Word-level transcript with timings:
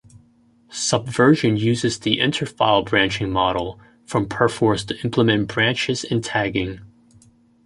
Subversion 0.71 1.57
uses 1.57 1.99
the 1.99 2.19
inter-file 2.19 2.81
branching 2.81 3.29
model 3.29 3.79
from 4.03 4.25
Perforce 4.27 4.83
to 4.85 4.99
implement 5.03 5.47
branches 5.49 6.03
and 6.03 6.23
tagging. 6.23 6.79